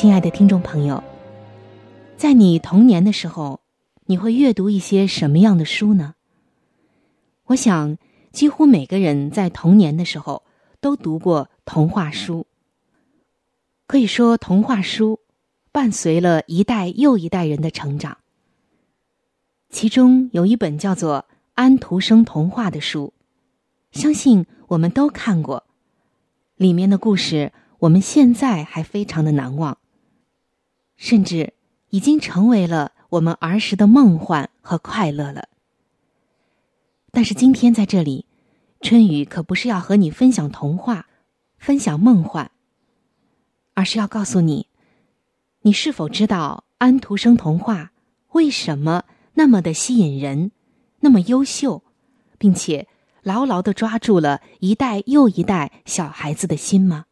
[0.00, 1.04] 亲爱的听众朋友，
[2.16, 3.60] 在你童年的时候，
[4.06, 6.14] 你会阅读一些什么样的书呢？
[7.44, 7.98] 我想，
[8.32, 10.42] 几乎每个人在童年的时候
[10.80, 12.46] 都读过童话书。
[13.86, 15.20] 可以说，童话书
[15.70, 18.16] 伴随了一代又一代人的成长。
[19.68, 21.26] 其中有一本叫做
[21.56, 23.12] 《安徒生童话》的书，
[23.92, 25.64] 相信我们都看过。
[26.56, 29.76] 里面的故事，我们现在还非常的难忘，
[31.00, 31.54] 甚至
[31.88, 35.48] 已经成为了我们儿时的梦幻和快乐了。
[37.10, 38.26] 但是今天在这里，
[38.82, 41.06] 春雨可不是要和你分享童话、
[41.56, 42.50] 分享梦幻，
[43.72, 44.66] 而是要告诉你，
[45.62, 47.92] 你是否知道安徒生童话
[48.32, 50.52] 为什么那么的吸引人，
[51.00, 51.82] 那么优秀，
[52.36, 52.86] 并且
[53.22, 57.06] 牢牢的抓住了一代又一代小孩子的心吗？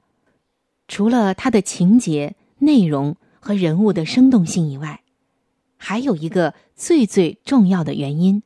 [0.87, 5.03] 除了它的情节、内容和人物的生动性以外，
[5.77, 8.43] 还有一个最最重要的原因。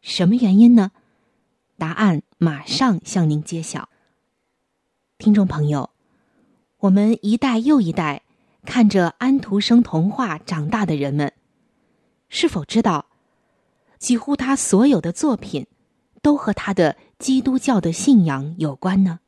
[0.00, 0.92] 什么原因呢？
[1.78, 3.88] 答案马上向您揭晓。
[5.18, 5.90] 听众朋友，
[6.78, 8.22] 我们一代又一代
[8.64, 11.32] 看着安徒生童话长大的人们，
[12.28, 13.06] 是否知道，
[13.98, 15.66] 几乎他所有的作品
[16.22, 19.20] 都和他的基督教的信仰有关呢？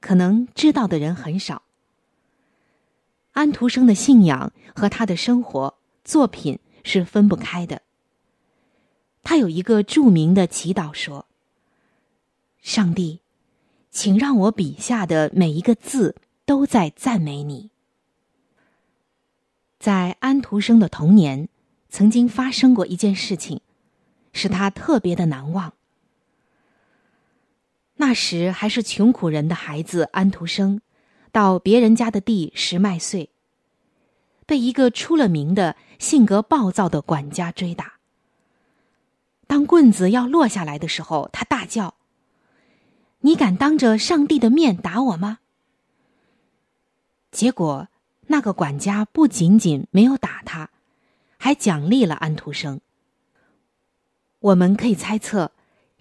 [0.00, 1.62] 可能知道的人很少。
[3.38, 7.82] 安徒生的信仰和他的生活作品是分不开的。
[9.22, 11.26] 他有一个著名的祈祷说
[12.60, 13.20] ：“上帝，
[13.92, 17.70] 请让我笔下的每一个字都在赞美你。”
[19.78, 21.48] 在安徒生的童年，
[21.88, 23.60] 曾经发生过一件事情，
[24.32, 25.74] 使他特别的难忘。
[27.98, 30.80] 那时还是穷苦人的孩子，安徒生
[31.32, 33.30] 到别人家的地拾麦穗，
[34.46, 37.94] 被一个出了名的性格暴躁的管家追打。
[39.46, 41.94] 当棍子要落下来的时候，他大叫
[43.20, 45.38] ：“你敢当着上帝的面打我吗？”
[47.32, 47.88] 结果，
[48.28, 50.70] 那个管家不仅仅没有打他，
[51.38, 52.80] 还奖励了安徒生。
[54.40, 55.52] 我们可以猜测，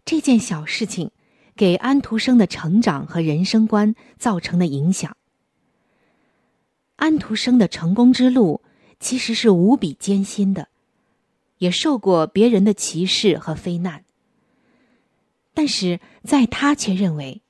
[0.05, 1.11] 这件小事情
[1.57, 5.17] 给安徒生的成长和人生观造成的影响。
[6.95, 8.61] 安徒生的成功之路
[9.01, 10.69] 其实是无比艰辛的。
[11.59, 14.05] 也受过别人的歧视和非难，
[15.55, 17.41] 但是在他却认为，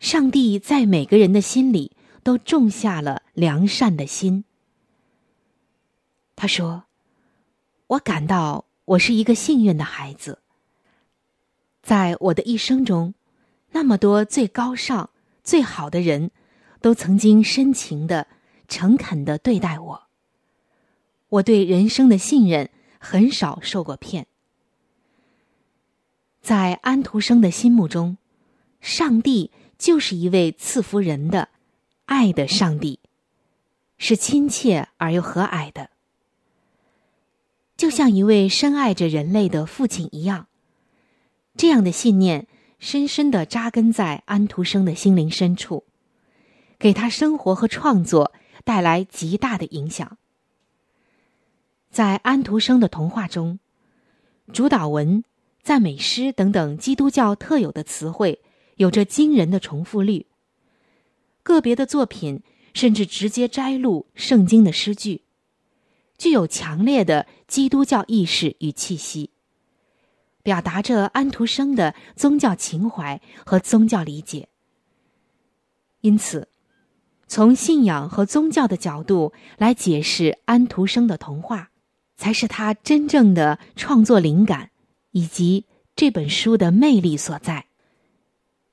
[0.00, 1.92] 上帝在每个人的心里
[2.24, 4.42] 都种下了良善的心。
[6.34, 6.86] 他说
[7.86, 10.40] ：“我感到我是一个幸运的孩子，
[11.88, 13.14] 在我的一生中，
[13.72, 15.08] 那么多最高尚、
[15.42, 16.30] 最好的人，
[16.82, 18.26] 都曾经深情的、
[18.68, 20.02] 诚恳的对待我。
[21.30, 22.68] 我对人生的信任。”
[23.00, 24.26] 很少受过骗。
[26.42, 28.18] 在安徒生的心目中，
[28.80, 31.48] 上帝就是一位赐福人的、
[32.06, 32.98] 爱的上帝，
[33.96, 35.90] 是亲切而又和蔼的，
[37.76, 40.48] 就像一位深爱着人类的父亲一样。
[41.58, 42.46] 这样的信念
[42.78, 45.84] 深深的扎根在安徒生的心灵深处，
[46.78, 48.32] 给他生活和创作
[48.64, 50.18] 带来极大的影响。
[51.90, 53.58] 在安徒生的童话中，
[54.52, 55.24] 主导文、
[55.60, 58.40] 赞美诗等等基督教特有的词汇
[58.76, 60.26] 有着惊人的重复率。
[61.42, 62.40] 个别的作品
[62.72, 65.22] 甚至直接摘录圣经的诗句，
[66.16, 69.30] 具有强烈的基督教意识与气息，
[70.42, 74.48] 表达着安徒生的宗教情怀和宗教理解。
[76.00, 76.48] 因此，
[77.26, 81.70] 从信仰和宗教的角度来解释安徒生的童话，
[82.16, 84.70] 才是他真正的创作灵感
[85.10, 87.66] 以及这本书的魅力所在。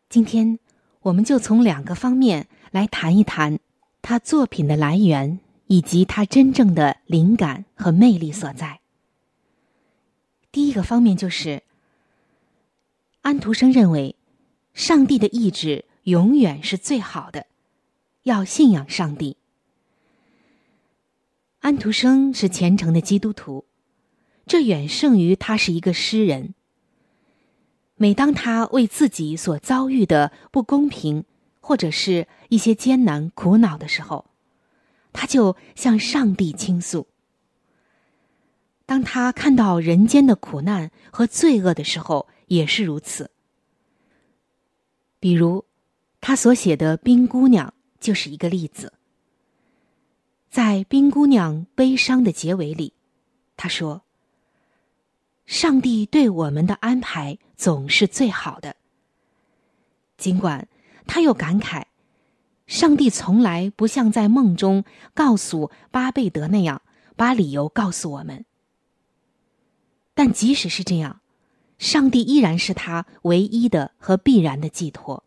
[0.08, 0.60] 今天，
[1.02, 3.60] 我们就从两个方面来谈一谈
[4.02, 8.80] 他作品的来源以及他真正的灵感和魅力所在。
[10.56, 11.64] 第一个方面就是，
[13.24, 14.16] 安徒生认为，
[14.74, 17.48] 上帝的意志永远是最好的，
[18.24, 19.36] 要信仰上帝。
[21.60, 23.66] 安徒生是虔诚的基督徒，
[24.48, 26.54] 这远胜于他是一个诗人。
[27.98, 31.26] 每当他为自己所遭遇的不公平，
[31.60, 34.24] 或者是一些艰难苦恼的时候，
[35.12, 37.08] 他就向上帝倾诉。
[38.86, 43.32] 当他看到人间的苦难和罪恶的时候，也是如此。
[45.20, 45.66] 比如，
[46.22, 48.94] 他所写的《冰姑娘》就是一个例子。
[50.50, 52.94] 在《冰姑娘》悲伤的结尾里，
[53.58, 54.04] 他说
[55.48, 58.76] ：“上帝对我们的安排总是最好的。”
[60.16, 60.68] 尽管
[61.08, 61.86] 他又感慨，
[62.68, 66.84] 上帝从来不像在梦中告诉巴贝德那样
[67.16, 68.46] 把理由告诉我们。
[70.16, 71.20] 但即使是这样，
[71.78, 75.24] 上帝依然是他唯一的和必然的寄托。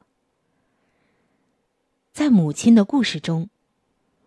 [2.13, 3.51] 在母亲的故事中，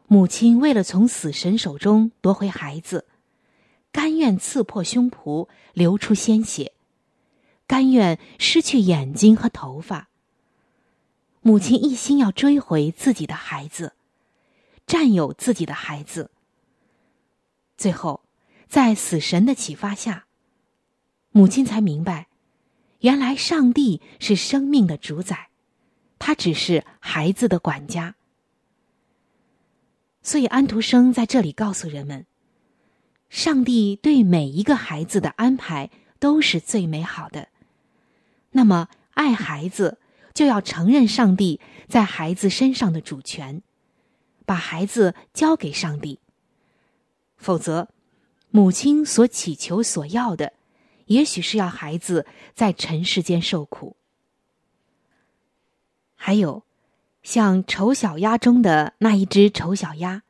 [0.07, 3.07] 母亲为了从死神手中夺回孩子，
[3.91, 6.73] 甘愿刺破胸脯，流出鲜血，
[7.65, 10.09] 甘愿失去眼睛和头发。
[11.41, 13.93] 母亲一心要追回自己的孩子，
[14.85, 16.29] 占有自己的孩子。
[17.77, 18.21] 最后，
[18.69, 20.27] 在死神的启发下。
[21.31, 22.27] 母亲才明白，
[22.99, 25.49] 原来上帝是生命的主宰，
[26.19, 28.15] 他只是孩子的管家。
[30.21, 32.25] 所以安徒生在这里告诉人们：，
[33.29, 35.89] 上帝对每一个孩子的安排
[36.19, 37.47] 都是最美好的。
[38.51, 39.99] 那么，爱孩子
[40.33, 43.61] 就要承认上帝在孩子身上的主权，
[44.45, 46.19] 把孩子交给上帝。
[47.37, 47.87] 否则，
[48.49, 50.53] 母亲所祈求、所要的。
[51.11, 52.25] 也许是要孩子
[52.55, 53.97] 在尘世间受苦，
[56.15, 56.63] 还有
[57.21, 60.23] 像《丑小鸭》中的那一只丑小鸭。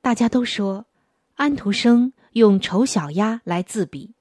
[0.00, 0.86] 大家都说
[1.34, 4.14] 安徒生用丑小鸭来自比，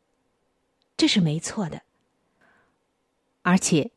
[0.97, 1.83] 这是没错的。
[3.43, 3.91] 而且，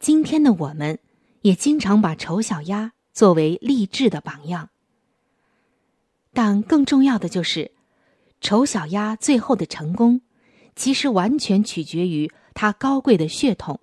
[0.00, 0.98] 今天的我们
[1.42, 4.70] 也经常把丑小鸭作为励志的榜样。
[6.32, 7.77] 但更重要的就是。
[8.40, 10.20] 丑小鸭最后的成功，
[10.76, 13.80] 其实完全取决于它高贵的血统，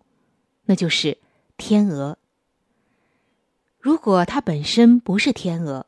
[0.66, 1.18] 那就是
[1.58, 2.18] 天鹅。
[3.80, 5.86] 如果它本身不是天鹅，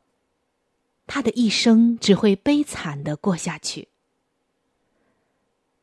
[1.06, 3.88] 它的一生只会悲惨的过下去。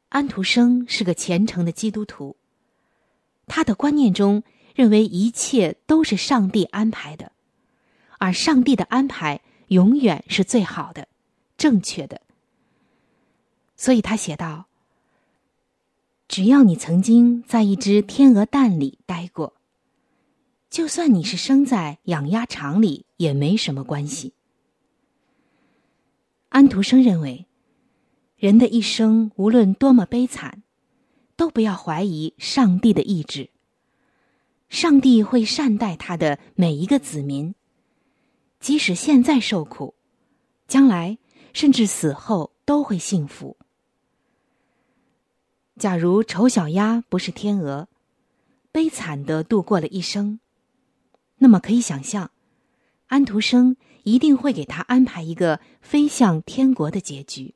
[0.10, 2.38] 安徒生是个虔诚的基督徒，
[3.48, 4.44] 他的观念中
[4.74, 7.34] 认为一切都是上帝安排的，
[8.18, 11.10] 而上帝的安排永远是最好的、
[11.58, 12.22] 正确的。
[13.76, 14.68] 所以他写道
[16.28, 19.54] ：“只要你曾经在一只天鹅蛋里待过，
[20.70, 24.34] 就算你是生在养鸭场里，也没什么关系。”
[26.50, 27.48] 安徒生认为，
[28.38, 30.64] 人的一生无论多么悲惨，
[31.36, 33.50] 都不要怀疑上帝的意志。
[34.70, 37.54] 上帝会善待他的每一个子民，
[38.60, 39.96] 即使现在受苦，
[40.68, 41.18] 将来
[41.54, 43.58] 甚至死后都会幸福。
[45.78, 47.90] 假如丑小鸭不是天鹅，
[48.72, 50.40] 悲惨的度过了一生，
[51.40, 52.32] 那么可以想象，
[53.08, 57.56] 安徒生一定会给他安排一个飞向天国的结局。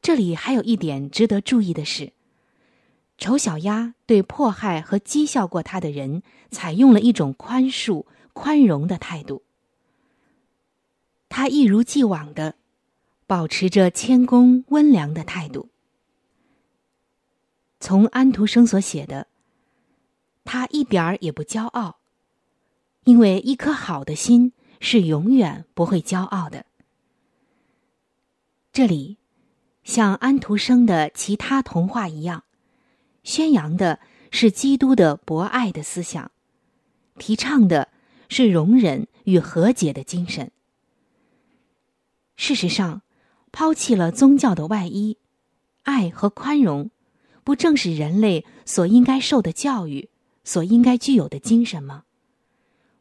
[0.00, 2.12] 这里还有一点值得注意的是，
[3.18, 6.22] 丑小鸭对迫害和讥笑过他的人，
[6.52, 9.42] 采用了一种宽恕、宽容的态度。
[11.28, 12.54] 他一如既往的
[13.26, 15.69] 保持着谦恭、温良的态度。
[17.80, 19.26] 从安徒生所写的，
[20.44, 21.96] 他一点儿也不骄傲，
[23.04, 26.66] 因为一颗好的心是永远不会骄傲的。
[28.70, 29.16] 这里，
[29.82, 32.44] 像安徒生的其他童话一样，
[33.24, 33.98] 宣扬的
[34.30, 36.30] 是基督的博爱的思想，
[37.18, 37.88] 提倡的
[38.28, 40.52] 是容忍与和解的精神。
[42.36, 43.00] 事实上，
[43.50, 45.16] 抛弃了宗教的外衣，
[45.82, 46.90] 爱和宽容。
[47.50, 50.08] 不正是人类所应该受的教育，
[50.44, 52.04] 所应该具有的精神吗？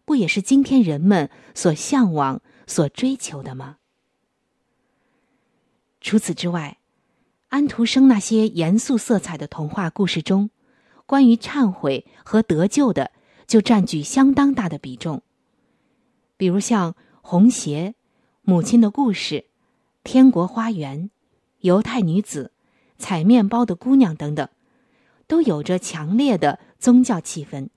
[0.06, 3.78] 不也是今天人们所向往、所追求的吗？
[6.02, 6.80] 除此之外，
[7.50, 10.50] 安徒生那些严肃色彩的童话故事中，
[11.06, 13.12] 关于忏悔和得救的
[13.46, 15.22] 就占据相当大的比重。
[16.38, 17.90] 比如像《红鞋》
[18.42, 19.36] 《母亲的故事》
[20.04, 21.04] 《天国花园》
[21.60, 22.46] 《犹太女子》
[23.00, 24.48] 《采面包的姑娘》等等，
[25.26, 27.70] 都有着强烈的宗教气氛。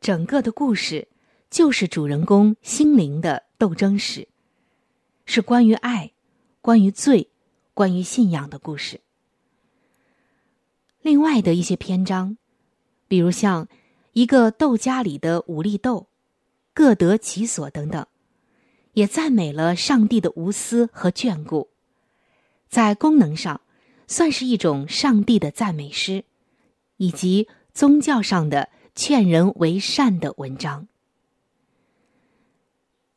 [0.00, 1.08] 整个的故事
[1.50, 4.28] 就是主人公心灵的斗争史，
[5.26, 6.12] 是关于爱。
[6.60, 7.28] 关于罪，
[7.74, 9.02] 关于信仰的故事。
[11.02, 12.38] 另外的一些篇章，
[13.06, 13.68] 比如像
[14.14, 16.06] 一个豆荚里的五粒豆，
[16.72, 18.06] 各得其所等等，
[18.94, 21.68] 也赞美了上帝的无私和眷顾，
[22.70, 23.60] 在功能上
[24.06, 26.24] 算是一种上帝的赞美诗，
[26.96, 30.86] 以及宗教上的劝人为善的文章。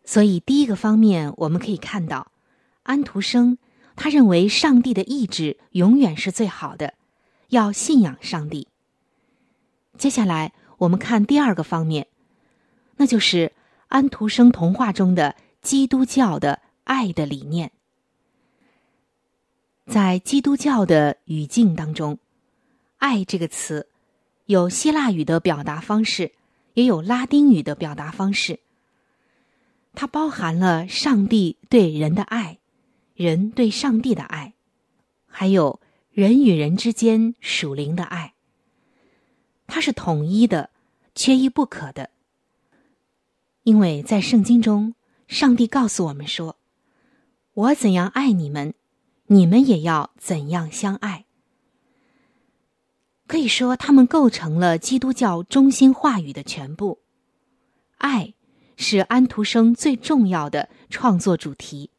[0.03, 2.31] 所以，第一个方面我们可以看到。
[2.83, 3.57] 安徒生，
[3.97, 6.93] 他认为上帝的意志永远是最好的，
[7.49, 8.69] 要信仰上帝。
[9.97, 12.07] 接下来，我们看第二个方面，
[12.95, 13.51] 那就是
[13.89, 17.73] 安徒生童话中的基督教的爱的理念。
[19.87, 22.19] 在基督教的语境当中
[22.99, 23.87] ，“爱”这个词
[24.45, 26.33] 有希腊语的表达方式，
[26.73, 28.59] 也有拉丁语的表达方式。
[29.93, 32.59] 它包含了上帝对人的爱。
[33.15, 34.53] 人对上帝的爱，
[35.25, 35.79] 还有
[36.11, 38.35] 人与人之间属灵的爱，
[39.65, 40.69] 它是统一的，
[41.15, 42.11] 缺一不可的。
[43.63, 44.93] 因为在圣经中，
[45.27, 46.57] 上帝告诉我们说
[47.55, 48.75] ：“我怎样爱你们，
[49.27, 51.25] 你们也要怎样相爱。”
[53.27, 57.01] 可以说，他们构成了基督教中心话语的全部。
[57.97, 58.33] 爱
[58.75, 61.91] 是安徒生最重要的创作主题。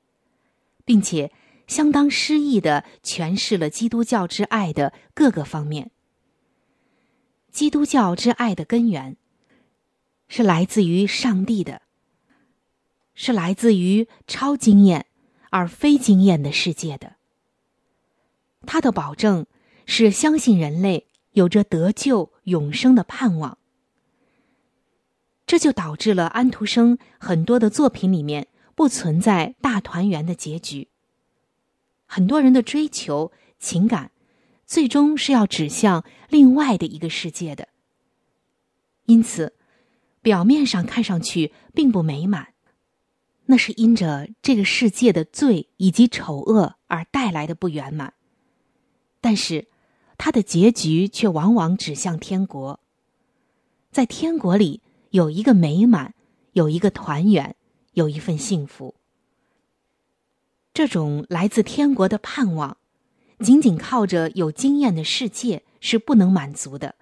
[0.88, 1.30] 并且
[1.66, 5.90] 相当诗意的诠释了基督教之爱的各个方面。
[7.52, 9.18] 基督教之爱的根源
[10.28, 11.82] 是来自于上帝的，
[13.14, 15.04] 是来自于超经验
[15.50, 17.16] 而非经验的世界的。
[18.67, 19.47] 他的保证
[19.87, 23.59] 是相信人类有着得救永生的盼望，
[25.47, 28.49] 这就导致了安徒生很多的作品里面。
[28.79, 30.87] 不存在大团圆的结局。
[32.07, 34.12] 很多人的追求情感，
[34.65, 37.67] 最终是要指向另外的一个世界的。
[39.07, 39.55] 因此，
[40.23, 42.55] 表面上看上去并不美满，
[43.47, 48.15] 那是因着这个世界的罪以及丑恶而带来的不圆满。
[49.20, 49.68] 但是，
[50.16, 52.80] 它的结局却往往指向天国。
[53.90, 56.14] 在天国里，有一个美满，
[56.52, 57.54] 有一个团圆。
[57.94, 58.94] 有一份幸福，
[60.72, 62.76] 这种来自天国的盼望，
[63.40, 66.94] 仅仅靠着有经验的世界是不能满足的。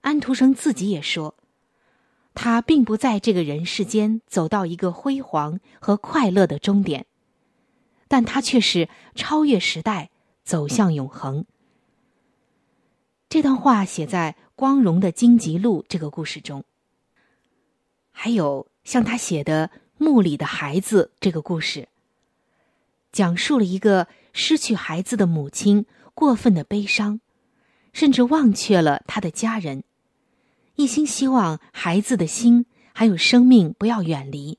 [0.00, 1.34] 安徒生自己也说，
[2.32, 7.04] 他并不在这个人世间走到一个辉煌和快乐的终点，
[8.08, 10.08] 但他却是超越时代，
[10.50, 11.44] 走向永恒。
[13.28, 16.64] 这段话写在《光荣的荆棘路》这个故事中，
[18.10, 19.70] 还有像他写的。
[20.02, 21.88] 墓里的孩子这个故事，
[23.12, 27.20] 讲述了一个失去孩子的母亲过分的悲伤，
[27.92, 29.84] 甚至忘却了他的家人，
[30.76, 32.64] 一心希望孩子的心
[32.94, 34.58] 还有生命不要远离。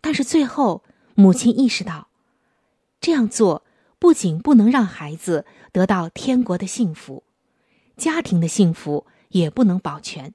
[0.00, 0.82] 但是最后，
[1.14, 2.08] 母亲意识到，
[2.98, 3.62] 这样做
[4.04, 7.24] 不仅不能让孩子得到天国的幸福，
[7.96, 10.34] 家庭的幸福也不能保全。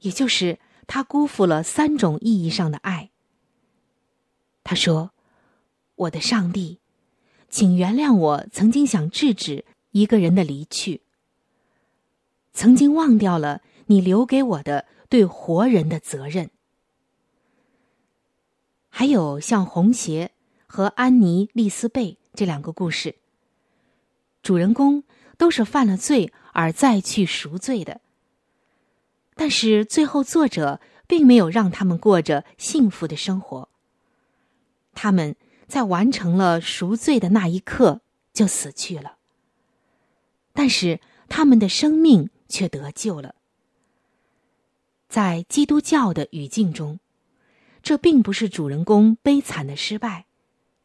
[0.00, 0.58] 也就是。
[0.88, 3.10] 他辜负了三种意义上的爱。
[4.64, 5.12] 他说
[5.94, 6.80] ：“我的上帝，
[7.48, 11.02] 请原谅我曾经想制止一个人的离去，
[12.52, 16.50] 曾经忘掉了你留给我的对活人的责任。”
[18.90, 20.32] 还有像红鞋
[20.66, 23.14] 和安妮·丽丝贝这两个故事，
[24.42, 25.04] 主人公
[25.38, 28.00] 都是犯了罪而再去赎罪的。
[29.36, 33.68] 但是最后，作者并没有让他们过着幸福的生活。
[34.92, 35.36] 他们
[35.66, 38.00] 在完成了赎罪的那一刻
[38.32, 39.18] 就死去了。
[40.52, 43.34] 但是他们的生命却得救了。
[45.08, 47.00] 在基督教的语境中，
[47.82, 50.26] 这并不是主人公悲惨的失败，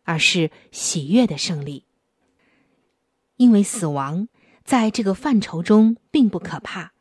[0.09, 1.85] 而是喜悦的胜利。
[3.37, 4.27] 因为死亡
[4.63, 6.93] 在这个范畴中并不可怕。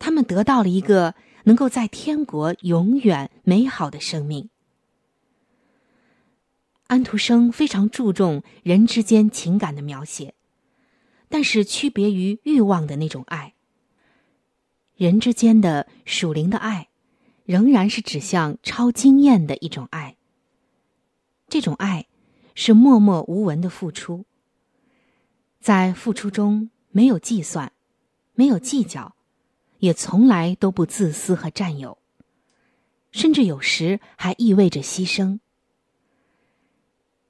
[0.00, 4.50] 他们得到了一个能够在天国永远美好的生命。
[6.88, 10.34] 安徒生非常注重人之间情感的描写，
[11.28, 13.54] 但是区别于欲望的那种爱。
[14.96, 16.88] 人之间的属灵的爱，
[17.44, 20.16] 仍然是指向超经验的一种爱。
[21.54, 22.08] 这种爱
[22.56, 24.24] 是默默无闻的付出，
[25.60, 27.72] 在付出中没有计算，
[28.32, 29.14] 没有计较，
[29.78, 31.96] 也从来都不自私和占有，
[33.12, 35.38] 甚至有时还意味着牺牲。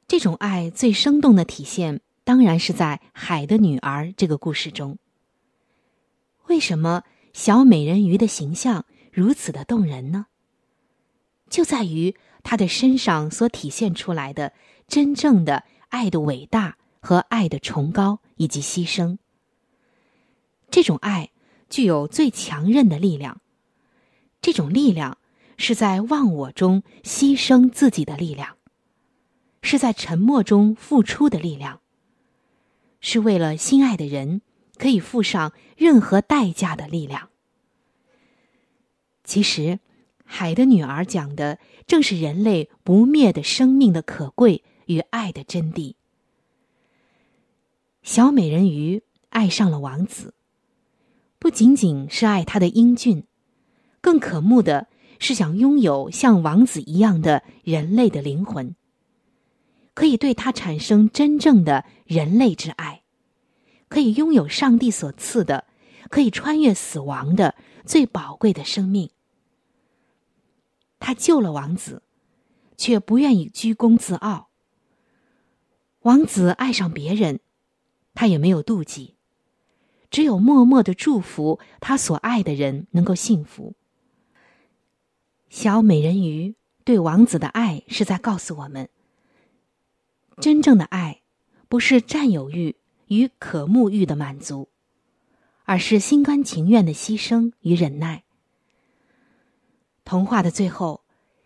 [0.08, 4.96] 这种爱最生动的体现，当然是在《海的女儿》这个故事中。
[6.46, 7.02] 为什么
[7.34, 10.28] 小美人鱼的形象如此的动人呢？
[11.50, 14.52] 就在于他的身上所体现出来的
[14.86, 19.18] 真正的爱的伟大和爱的崇高以及牺牲。
[20.70, 21.30] 这种爱
[21.68, 23.40] 具有最强韧的力量，
[24.40, 25.18] 这种力量
[25.56, 28.56] 是在忘我中牺牲自己的力量。
[29.66, 31.80] 是在沉默中付出的力量，
[33.00, 34.42] 是为了心爱的人
[34.76, 37.30] 可以付上任何代价的力量。
[39.24, 39.62] 其实，
[40.36, 45.94] 《海的女儿》讲的正是人类不灭的生命的可贵与爱的真谛。
[48.02, 50.34] 小美人鱼爱上了王子，
[51.38, 53.22] 不仅仅是爱他的英俊，
[54.00, 54.88] 更可慕的
[55.20, 58.74] 是想拥有像王子一样的人类的灵魂。
[59.94, 63.02] 可以对他产生真正的人类之爱，
[63.88, 65.66] 可以拥有上帝所赐的、
[66.10, 67.54] 可以穿越死亡的
[67.86, 69.08] 最宝贵的生命。
[71.04, 72.02] 他救了王子，
[72.78, 74.48] 却不愿意居功自傲。
[76.00, 77.40] 王子爱上别人，
[78.14, 79.14] 他也没有妒忌，
[80.10, 83.74] 只有默默的祝福他所爱的人能够幸福。
[85.50, 88.88] 小美人鱼对王子的爱是在告诉我们。
[90.40, 91.20] 真正的爱，
[91.68, 92.76] 不是占有欲
[93.08, 94.70] 与渴慕欲的满足，
[95.64, 98.23] 而是心甘情愿的牺牲与忍耐。
[100.04, 101.02] 童话的最后，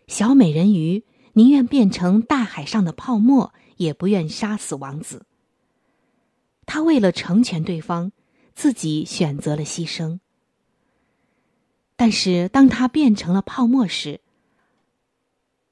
[0.07, 5.25] 小美人鱼宁愿变成大海上的泡沫，也不愿杀死王子。
[6.65, 8.11] 她为了成全对方，
[8.53, 10.19] 自己选择了牺牲。
[11.95, 14.21] 但是，当她变成了泡沫时，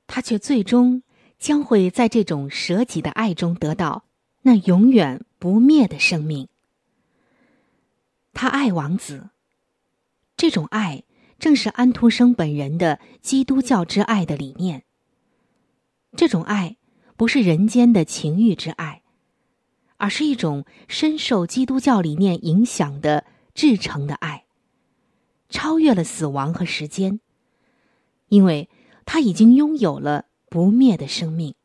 [0.07, 1.03] 她却最终。
[1.39, 4.05] 将会在这种舍己的爱中得到
[4.41, 6.47] 那永远不灭的生命。
[8.33, 9.29] 他爱王子，
[10.35, 11.03] 这种爱
[11.39, 14.83] 正是安徒生本人的基督教之爱的理念。
[16.15, 16.77] 这种爱
[17.15, 19.03] 不是人间的情欲之爱，
[19.97, 24.45] 而是一种深受基督教理念影响的至诚的爱，
[25.49, 27.19] 超越了死亡和时间，
[28.29, 28.69] 因为
[29.05, 30.25] 他已经拥有了。
[30.49, 31.55] 不灭的生命。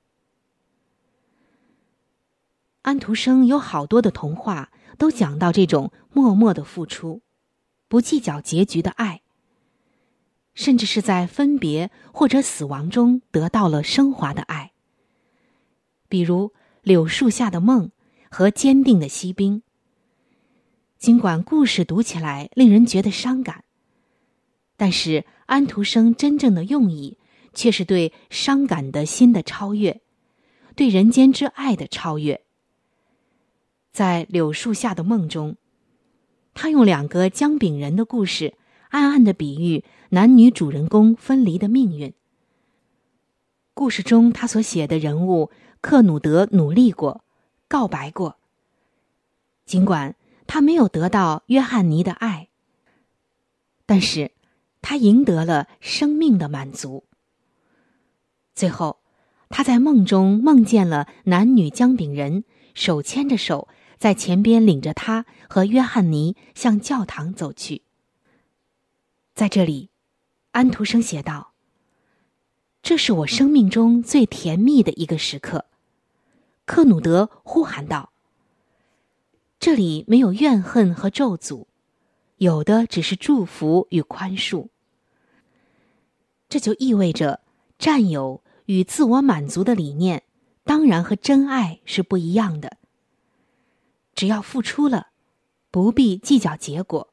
[2.83, 7.23] 安徒生有好多的童话都讲到这种默默的付出，
[7.87, 9.22] 不计较结局的爱，
[10.55, 14.73] 甚至是在分别或者死亡中得到了升华的爱。
[16.09, 16.49] 比如
[16.83, 17.87] 《柳树下的梦》
[18.31, 19.59] 和《坚定的锡兵》。
[20.99, 23.65] 尽管故事读起来令人觉得伤感，
[24.77, 27.19] 但是安徒生真正的用意。
[27.55, 30.01] 却是对伤感的心的超越，
[30.75, 32.41] 对人间之爱的超越。
[33.91, 35.59] 在柳树下的梦中，
[36.55, 38.55] 他用两个姜饼人的故事，
[38.93, 42.13] 暗暗的比喻男女主人公分离的命运。
[43.73, 45.51] 故事中他所写的人物
[45.81, 47.25] 克努德努力过，
[47.69, 48.37] 告白过。
[49.65, 50.15] 尽管
[50.47, 52.49] 他没有得到约翰尼的爱，
[53.87, 54.33] 但是
[54.83, 57.05] 他赢得了生命的满足。
[58.55, 58.99] 最后，
[59.49, 67.81] 他在梦中梦见了男女姜饼人手牵着手，在前边领着他和约翰尼向教堂走去。
[69.35, 69.91] 在这里，
[70.51, 71.53] 安徒生写道
[72.83, 75.67] ：“这是我生命中最甜蜜的一个时刻。”
[76.67, 78.13] 克努德呼喊道
[79.61, 81.67] ：“这里没有怨恨和咒诅，
[82.37, 84.69] 有的只是祝福与宽恕。”
[86.49, 87.41] 这就意味着。
[87.79, 90.23] 占有与自我满足的理念，
[90.63, 92.77] 当然和真爱是不一样的。
[94.15, 95.09] 只要付出了，
[95.73, 97.13] 不必计较结果，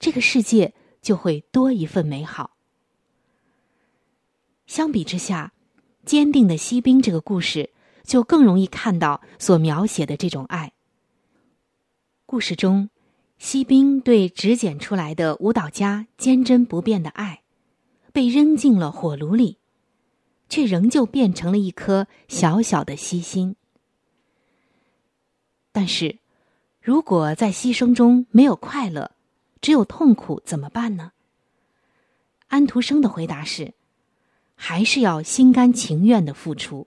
[0.00, 0.74] 这个世界
[1.06, 2.56] 就会多一份美好。
[4.66, 5.52] 相比之下，
[6.04, 7.70] 《坚定的锡兵》这个故事
[8.02, 10.72] 就更容易看到所描写的这种爱。
[12.26, 12.90] 故事中，
[13.38, 17.44] 锡兵对只捡出来的舞蹈家坚贞不变的爱，
[18.12, 19.58] 被扔进了火炉里，
[20.48, 23.54] 却仍旧变成了一颗小小的锡心。
[25.70, 26.18] 但是，
[26.80, 29.12] 如果在牺牲中没有快乐，
[29.60, 31.12] 只有痛苦，怎么办呢？
[32.48, 33.74] 安徒生的回答是：
[34.54, 36.86] 还是要心甘情愿的付出，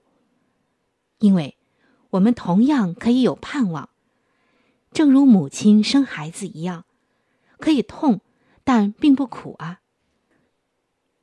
[1.18, 1.56] 因为
[2.10, 3.90] 我们同样可以有盼望，
[4.92, 6.84] 正如母亲生孩子一样，
[7.58, 8.20] 可以痛，
[8.64, 9.80] 但并不苦啊。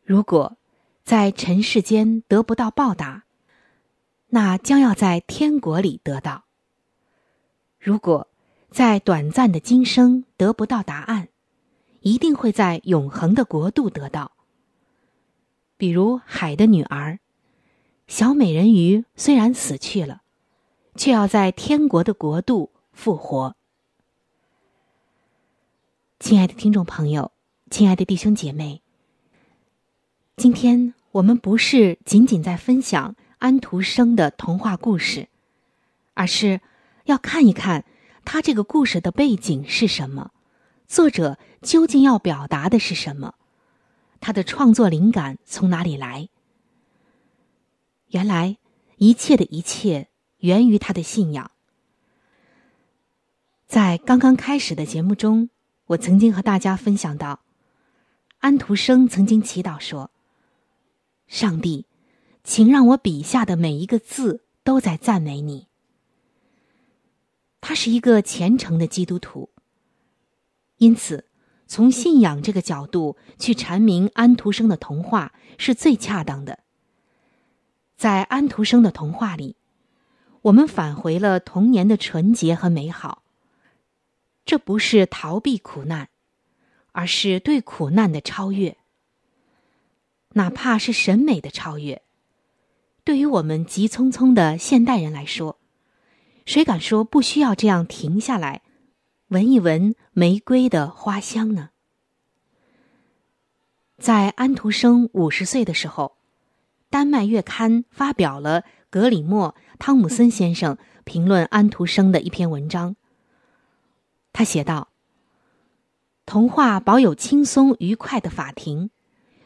[0.04, 0.58] 如果
[1.04, 3.24] 在尘世间得不到报答，
[4.28, 6.46] 那将要在天国里得到。
[7.80, 8.28] 如果
[8.70, 11.30] 在短暂的今生得不到答案，
[12.02, 14.32] 一定会在永恒的国度得到。
[15.78, 17.20] 比如海的女儿，
[18.08, 20.22] 小美人鱼虽然死去了，
[20.96, 23.56] 却要在天国的国度复活。
[26.20, 27.32] 亲爱的听众朋友，
[27.70, 28.82] 亲爱的弟兄姐妹，
[30.36, 35.28] 今天我们不是仅仅在分享安徒生的童话故事，
[36.14, 36.62] 而是。
[37.08, 37.86] 要看一看
[38.26, 40.32] 他这个故事的背景是什么，
[40.88, 43.36] 作者究竟要表达的是什么，
[44.21, 46.30] 他的创作灵感从哪里来？
[48.08, 48.58] 原来
[48.95, 51.52] 一切的一切源于他的信仰。
[53.65, 55.50] 在刚刚开始的节目中，
[55.88, 57.41] 我曾经和大家分享到，
[58.38, 60.10] 安徒生曾经祈祷说
[61.28, 61.86] ：“上帝，
[62.45, 65.67] 请让我笔下的每一个字都在赞美你。”
[67.60, 69.50] 他是一个虔诚的基督徒，
[70.78, 71.26] 因此，
[71.66, 76.60] 从信仰这个角度去阐明安徒生的童话是最恰当的。
[77.96, 79.56] 在安徒生的童话里，
[80.44, 83.24] 我们返回了童年的纯洁和美好。
[84.46, 86.10] 这不是逃避苦难，
[86.92, 88.78] 而是对苦难的超越。
[90.34, 92.04] 哪怕是审美的超越，
[93.04, 95.58] 对于我们急匆匆的现代人来说。
[96.46, 98.62] 谁敢说不需要这样停下来，
[99.30, 101.72] 闻一闻玫瑰的花香呢？
[103.98, 106.16] 在安徒生五十岁的时候，
[106.90, 112.96] 丹麦月刊发表了格里莫·汤姆森先生评论安徒生的一篇文章。
[114.32, 114.92] 他写道
[116.26, 118.92] ：“童话保有轻松愉快的法庭，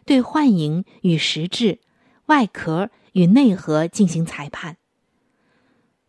[0.06, 1.80] 对幻影与实质、
[2.28, 4.78] 外壳与内核进行裁判。”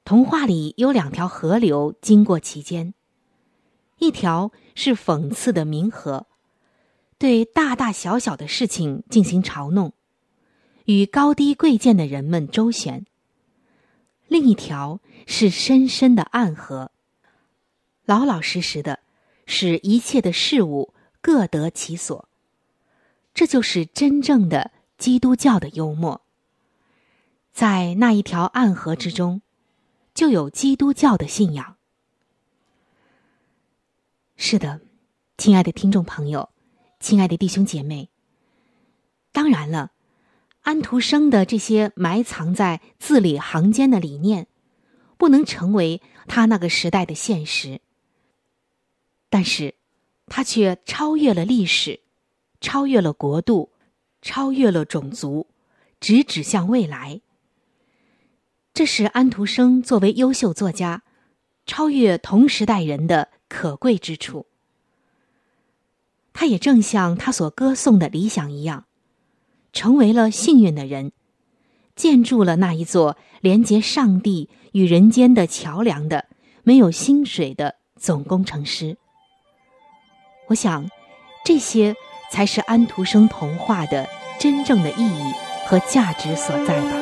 [0.05, 2.93] 童话里有两条河流经过其间，
[3.99, 6.27] 一条是讽刺的冥河，
[7.19, 9.93] 对大大小小的事情进行嘲弄，
[10.87, 13.05] 与高低贵贱的人们周旋；
[14.29, 16.91] 另一条是深深的暗河，
[18.05, 19.01] 老老实实的，
[19.47, 22.29] 使一切的事物各得其所。
[23.35, 26.23] 这就是真正的基督教的幽默。
[27.53, 29.43] 在那一条暗河之中。
[30.15, 31.77] 就有基督教的信仰。
[34.45, 34.81] 是的，
[35.39, 36.49] 亲爱的听众朋友，
[36.99, 38.11] 亲爱的弟兄姐妹。
[39.31, 39.93] 当然了，
[40.63, 44.49] 安徒生的这些埋藏在字里行间的理念，
[45.17, 47.81] 不能成为他那个时代的现实。
[49.31, 49.77] 但是，
[50.27, 52.01] 他却超越了历史，
[52.61, 53.71] 超越了国度，
[54.23, 55.47] 超越了种族，
[56.01, 57.21] 直指向未来。
[58.75, 61.05] 这是安徒生作为优秀作家，
[61.65, 64.47] 超越同时代人的可贵之处。
[66.33, 68.87] 他也正像他所歌颂的理想一样，
[69.75, 71.13] 成为了幸运的人，
[71.95, 76.25] 建筑了那一座连接上帝与人间的桥梁的
[76.63, 78.97] 没有薪水的总工程师。
[80.49, 80.89] 我想，
[81.45, 81.95] 这些
[82.31, 84.09] 才是安徒生童话的
[84.41, 85.33] 真正的意义
[85.67, 87.02] 和价值所在吧。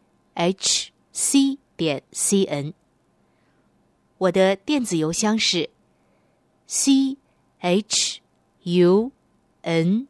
[0.33, 2.73] h c 点 c n。
[4.17, 5.69] 我的电子邮箱是
[6.67, 7.17] c
[7.59, 8.21] h
[8.63, 9.11] u
[9.61, 10.07] n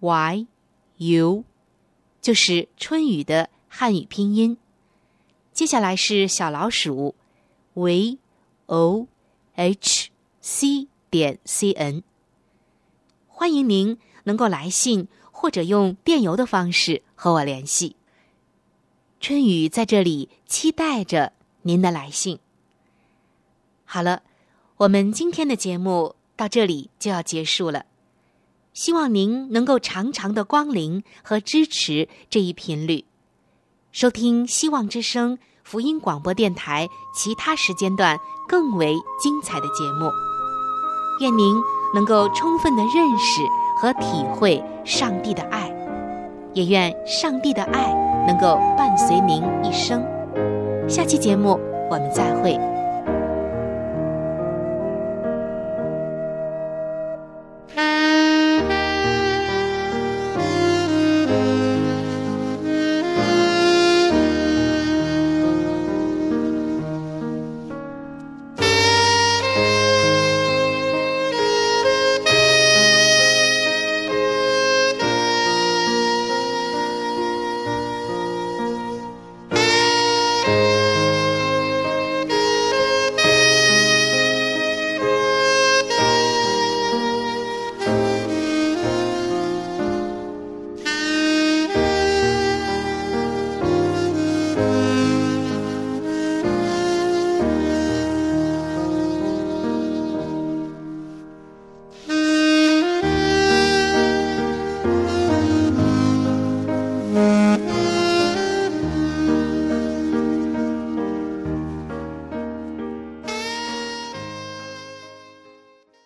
[0.00, 0.46] y
[0.96, 1.44] u，
[2.20, 4.56] 就是春雨的汉语拼音。
[5.52, 7.14] 接下来是小老鼠
[7.74, 8.18] v
[8.66, 9.06] o
[9.54, 12.02] h c 点 c n。
[13.28, 17.96] 欢迎您能够来信或者用电邮的方式和我联系。
[19.22, 21.32] 春雨在这里期待着
[21.62, 22.40] 您的来信。
[23.84, 24.22] 好了，
[24.78, 27.86] 我们今天的节目到这里就要结束了。
[28.72, 33.04] 希望您能够常常的光临和支持这一频率，
[33.92, 40.10] 收听希望之声福音广播电台其他时间段更为精彩的节目。
[41.20, 41.54] 愿您
[41.94, 43.40] 能够充分的认识
[43.78, 45.70] 和体会上帝的爱，
[46.54, 47.94] 也愿上帝的爱
[48.26, 50.04] 能够伴随您一生。
[50.88, 51.58] 下期节目
[51.90, 52.58] 我们再会。